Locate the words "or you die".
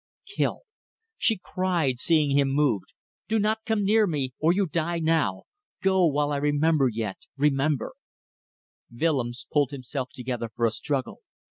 4.39-4.97